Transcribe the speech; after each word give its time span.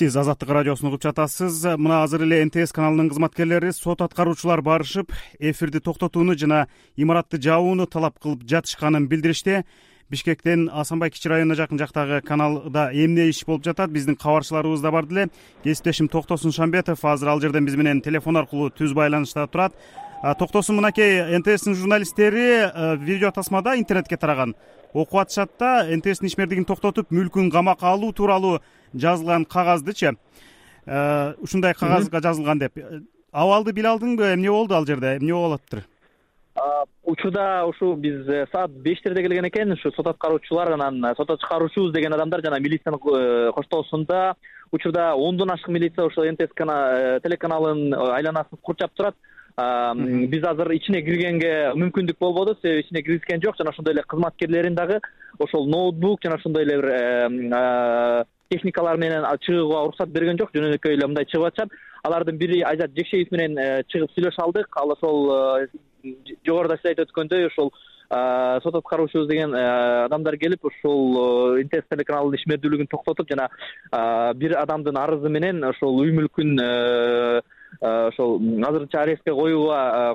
сиз 0.00 0.14
азаттык 0.16 0.48
радиосун 0.48 0.88
угуп 0.88 1.02
жатасыз. 1.04 1.76
Мына 1.76 1.98
азыр 2.06 2.22
эле 2.24 2.38
нтс 2.46 2.72
каналынын 2.72 3.10
кызматкерлери 3.10 3.68
сот 3.76 4.00
аткаруучулар 4.00 4.62
барышып 4.64 5.12
эфирди 5.38 5.82
токтотууну 5.84 6.32
жана 6.40 6.68
имаратты 6.96 7.36
жабууну 7.36 7.84
талап 7.84 8.16
кылып 8.16 8.46
жатышканын 8.48 9.10
билдиришти 9.10 9.58
бишкектен 10.08 10.70
асанбай 10.72 11.10
кичи 11.12 11.28
районуна 11.28 11.58
жакын 11.58 11.76
жактагы 11.78 12.22
каналда 12.24 12.88
эмне 12.94 13.28
иш 13.28 13.44
болуп 13.44 13.66
жатат? 13.68 13.92
Биздин 13.92 14.16
кабарчыларыбыз 14.16 14.80
да 14.80 14.90
бар 14.90 15.04
деле. 15.04 15.28
Кесиптешим 15.64 16.08
токтосун 16.08 16.52
шамбетов 16.52 17.04
азыр 17.04 17.28
ал 17.28 17.40
жерден 17.40 17.66
биз 17.66 17.76
менен 17.76 18.00
телефон 18.00 18.40
аркылуу 18.40 18.70
түз 18.70 18.94
байланышта 18.94 19.46
турат. 19.48 19.76
Токтосун 20.38 20.76
мынакей 20.76 21.20
нтстин 21.38 21.74
журналисттери 21.74 22.72
видео 23.04 23.32
тасмада 23.32 23.76
интернетке 23.76 24.16
тараган. 24.16 24.54
Окуп 24.94 25.20
атышат 25.20 25.50
да 25.58 25.84
нтстин 25.84 26.32
ишмердигин 26.32 26.64
токтотуп 26.64 27.12
мүлкүн 27.12 27.52
камакка 27.52 27.92
алуу 27.92 28.12
тууралуу 28.12 28.60
жазылган 28.94 29.44
кагаздычы 29.44 30.16
ушундай 30.86 31.74
кагазга 31.74 32.20
жазылган 32.20 32.58
деп. 32.58 32.78
Абалды 33.32 33.72
биле 33.72 33.88
алдыңбы? 33.88 34.34
Эмне 34.34 34.50
болду 34.50 34.74
ал 34.74 34.86
жерде? 34.86 35.16
Эмне 35.18 35.34
болуп 35.34 35.60
атыптыр 35.60 35.84
учурда 37.04 37.66
ушу 37.66 37.94
биз 37.96 38.28
э, 38.28 38.46
саат 38.52 38.70
бештерде 38.70 39.22
келген 39.22 39.48
экен. 39.48 39.72
Ушу 39.72 39.92
сот 39.92 40.06
аткаруучулар 40.06 40.72
анан 40.72 41.04
э, 41.04 41.14
сотко 41.16 41.36
чыгаруучубуз 41.36 41.92
деген 41.92 42.14
адамдар 42.14 42.42
жана 42.42 42.60
милициянын 42.60 43.00
э, 43.00 43.52
коштоосунда 43.52 44.34
учурда 44.72 45.14
ондон 45.14 45.50
ашык 45.50 45.68
милиция 45.68 46.06
ошол 46.06 46.24
нтс 46.24 46.54
телеканалынын 46.56 47.94
айланасын 47.94 48.58
курчап 48.62 48.92
турат. 48.94 49.14
Биз 49.56 50.44
азыр 50.44 50.70
ичине 50.72 51.02
киргенге 51.02 51.72
мүмкүндүк 51.74 52.18
болбоду 52.20 52.56
себеби 52.62 52.86
ичине 52.86 53.02
киргизген 53.02 53.42
жок. 53.42 53.56
Жана 53.58 53.70
ошондой 53.70 53.94
эле 53.94 54.02
кызматкерлерин 54.02 54.74
дагы 54.74 55.00
ошол 55.38 55.66
ноутбук 55.66 56.22
жана 56.22 56.36
ошондой 56.36 56.64
эле 56.64 56.76
бир 56.78 58.26
техникалар 58.50 58.98
менен 58.98 59.24
чыгууга 59.46 59.84
уруксат 59.86 60.10
берген 60.12 60.38
жок. 60.38 60.50
Жөнөкөй 60.54 60.96
эле 60.98 61.06
мындай 61.06 61.24
чыгып 61.24 61.50
атышат. 61.50 61.76
Алардын 62.02 62.38
бири 62.38 62.62
айзат 62.62 62.96
жекшеев 62.96 63.30
менен 63.30 63.56
чыгып 63.92 64.10
сүйлөшө 64.16 64.44
алдык. 64.46 64.68
Ал 64.76 64.92
ошол 64.96 65.68
жогоруда 66.46 66.76
сиз 66.80 66.92
айтып 66.92 67.08
өткөндөй 67.08 67.48
ошол 67.50 67.72
сот 68.10 68.74
аткаруучубуз 68.74 69.28
деген 69.28 69.54
адамдар 69.54 70.36
келип 70.36 70.64
ушул 70.66 71.14
нтс 71.62 71.86
телеканалынын 71.92 72.40
ишмердүүлүгүн 72.40 72.90
токтотуп 72.90 73.30
жана 73.30 73.46
бир 74.34 74.56
адамдын 74.58 74.98
арызы 74.98 75.30
менен 75.30 75.62
ошол 75.68 76.00
үй 76.02 76.10
мүлкүн 76.16 76.58
ошол 77.80 78.36
азырынча 78.38 79.00
арестке 79.00 79.32
коюуга 79.32 80.14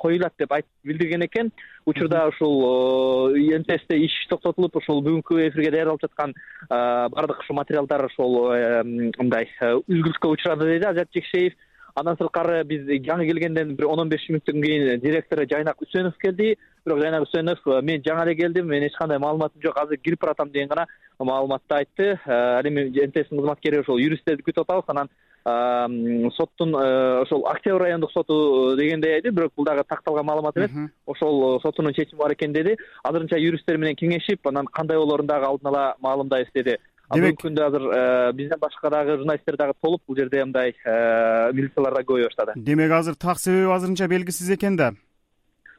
коюлат 0.00 0.32
деп 0.38 0.52
айтып 0.52 0.70
билдирген 0.84 1.22
экен. 1.26 1.52
Учурда 1.86 2.26
ушул 2.28 3.32
нтсте 3.32 3.98
иш 3.98 4.12
токтотулуп 4.28 4.76
ушул 4.76 5.02
бүгүнкү 5.02 5.46
эфирге 5.48 5.70
даярдалып 5.70 6.02
жаткан 6.02 6.34
баардык 6.68 7.40
ушул 7.40 7.56
материалдар 7.56 8.04
ошол 8.06 8.52
мындай 8.84 9.48
үзгүлтүккө 9.62 10.34
учурады 10.34 10.72
деди 10.72 10.86
азат 10.86 11.08
жекшеев. 11.14 11.54
Андан 11.98 12.14
сырткары 12.14 12.62
биз 12.62 12.84
жаңы 13.02 13.24
келгенден 13.26 13.74
бир 13.74 13.88
он 13.90 13.98
он 13.98 14.08
беш 14.08 14.22
мүнөттөн 14.28 14.62
кийин 14.62 15.00
директору 15.00 15.46
жайнак 15.50 15.80
үсөнов 15.82 16.18
келди. 16.22 16.56
Бирок 16.86 17.00
жайнак 17.00 17.24
үсөнов 17.26 17.64
мен 17.82 18.02
жаңы 18.02 18.22
эле 18.26 18.34
келдим 18.38 18.68
менин 18.70 18.86
эч 18.86 18.94
кандай 18.94 19.18
маалыматым 19.18 19.62
жок. 19.62 19.80
Азыр 19.80 19.96
кирип 19.98 20.20
баратам 20.20 20.50
деген 20.52 20.68
гана 20.68 20.86
маалыматты 21.18 21.74
айтты. 21.74 22.20
Ал 22.26 22.62
эми 22.62 22.90
нтстин 22.90 23.38
кызматкери 23.38 23.80
ошол 23.80 23.98
юристтерди 23.98 24.42
күтүп 24.46 24.62
атабыз. 24.68 24.84
Анан 24.86 25.08
соттун 26.36 26.74
э, 26.74 27.22
ошол 27.22 27.46
октябрь 27.46 27.82
райондук 27.82 28.12
соту 28.12 28.76
дегендей 28.76 29.20
деди 29.20 29.34
бирок 29.34 29.52
бул 29.56 29.64
дагы 29.64 29.84
такталган 29.88 30.26
маалымат 30.26 30.56
эмес. 30.56 30.90
Ошол 31.06 31.60
сотунун 31.60 31.94
чечими 31.94 32.18
бар 32.18 32.32
экен 32.32 32.52
деди. 32.52 32.76
Азырынча 33.02 33.38
юристтер 33.38 33.78
менен 33.78 33.96
кеңешип 33.96 34.48
анан 34.48 34.66
кандай 34.66 34.98
болоорун 34.98 35.26
дагы 35.26 35.46
алдын 35.46 35.68
ала 35.68 35.96
маалымдайбыз 36.00 36.52
деди. 36.54 36.76
Демек 37.14 37.38
бүгүнкү 37.38 37.46
күндө 37.46 37.64
азыр 37.64 37.84
э, 37.88 38.32
бизден 38.36 38.60
башка 38.60 38.90
дагы 38.90 39.16
журналисттер 39.16 39.56
дагы 39.56 39.72
толуп 39.80 40.02
бул 40.06 40.16
жерде 40.16 40.44
мындай 40.44 40.74
э, 40.84 41.52
милициялар 41.52 41.94
да 41.94 42.02
көбөйө 42.04 42.28
баштады. 42.28 42.52
Демек 42.56 42.92
азыр 42.92 43.16
так 43.16 43.40
себеби 43.40 43.72
азырынча 43.72 44.08
белгисиз 44.08 44.50
экен 44.50 44.76
да? 44.76 44.92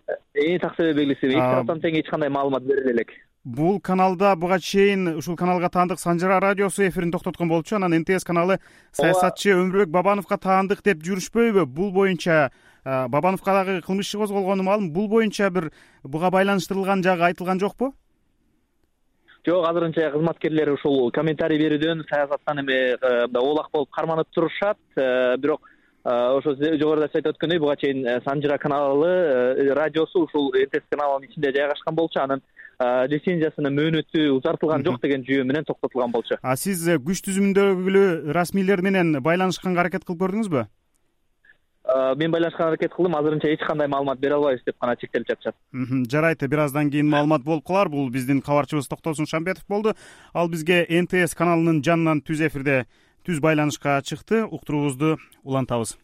Так 0.07 0.75
себеби 0.75 1.03
белгисиз. 1.03 1.29
Эки 1.29 1.37
тараптан 1.37 1.83
тең 1.83 1.99
эч 2.01 2.09
кандай 2.09 2.33
маалымат 2.33 2.65
бериле 2.65 2.95
элек 2.97 3.13
бул 3.43 3.79
каналда 3.79 4.35
буга 4.35 4.59
чейин 4.59 5.17
ушул 5.17 5.35
каналга 5.35 5.69
таандык 5.69 5.99
санжара 5.99 6.39
радиосу 6.39 6.87
эфирин 6.87 7.11
токтоткон 7.11 7.47
болчу. 7.47 7.75
Анан 7.75 8.01
нтс 8.01 8.23
каналы 8.23 8.59
саясатчы 8.91 9.53
өмүрбек 9.53 9.87
бабановго 9.87 10.37
таандык 10.37 10.83
деп 10.83 10.99
жүрүшпөйбү. 11.03 11.65
Бул 11.65 11.91
боюнча 11.91 12.51
бабановго 12.83 13.51
дагы 13.51 13.81
кылмыш 13.81 14.07
иши 14.07 14.17
козголгону 14.17 14.63
маалым. 14.63 14.91
Бул 14.91 15.07
боюнча 15.07 15.49
бир 15.49 15.71
буга 16.03 16.29
байланыштырылган 16.29 17.03
жагы 17.03 17.23
айтылган 17.23 17.59
жокпу? 17.59 17.93
Жок 19.47 19.67
азырынча 19.69 20.11
кызматкерлер 20.11 20.73
ушул 20.73 21.11
комментарий 21.11 21.57
берүүдөн 21.57 22.03
саясаттан 22.09 22.59
э, 22.59 22.61
мындай 22.61 23.41
оолак 23.41 23.71
болуп 23.71 23.89
карманып 23.89 24.27
турушат. 24.35 24.77
Э, 24.97 25.37
бирок 25.37 25.61
э, 26.03 26.09
ошо 26.09 26.55
жогоруда 26.55 27.07
сиз 27.07 27.21
айтып 27.21 27.37
өткөндөй 27.37 27.59
буга 27.59 27.77
чейин 27.77 28.03
санжыра 28.25 28.57
каналы 28.57 29.73
радиосу 29.73 30.25
ушул 30.25 30.51
нтс 30.51 30.91
каналынын 30.91 31.29
ичинде 31.29 31.53
жайгашкан 31.55 31.95
болчу. 31.95 32.19
Анын 32.19 32.43
лицензиясынын 32.79 33.75
мөөнөтү 33.75 34.29
узартылган 34.37 34.83
жок 34.85 35.01
деген 35.03 35.23
жүйө 35.27 35.43
менен 35.43 35.65
токтотулган 35.67 36.11
болчу. 36.11 36.37
А 36.41 36.55
сиз 36.55 36.85
күч 36.87 37.21
түзүмүндөгү 37.27 38.33
расмийлер 38.35 38.81
менен 38.81 39.19
байланышканга 39.21 39.83
аракет 39.83 40.07
кылып 40.07 40.23
көрдүңүзбү 40.23 40.65
мен 42.15 42.31
байланышканга 42.31 42.75
аракет 42.75 42.93
кылдым. 42.93 43.15
Азырынча 43.19 43.51
эч 43.51 43.65
кандай 43.65 43.87
маалымат 43.91 44.19
бере 44.19 44.35
албайбыз 44.35 44.63
деп 44.63 44.79
гана 44.79 44.95
чектелип 44.95 45.27
жатышат. 45.27 45.55
Жарайт 46.11 46.43
бир 46.47 46.59
аздан 46.59 46.89
кийин 46.89 47.09
маалымат 47.09 47.43
болуп 47.43 47.65
калар. 47.67 47.89
Бул 47.89 48.09
биздин 48.09 48.41
кабарчыбыз 48.41 48.87
токтосун 48.87 49.25
шамбетов 49.25 49.65
болду. 49.67 49.95
Ал 50.33 50.47
бизге 50.47 50.85
нтс 50.87 51.35
каналынын 51.35 51.83
жанынан 51.83 52.21
түз 52.21 52.45
эфирде 52.47 52.85
түз 53.25 53.41
байланышка 53.41 54.01
чыкты. 54.05 54.45
Уктуруубузду 54.45 55.17
улантабыз 55.43 55.97